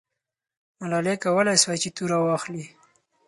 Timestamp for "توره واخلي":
1.95-2.65